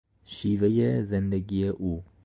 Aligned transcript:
شیوهی 0.25 1.03
زندگی 1.03 1.65
او 1.67 2.03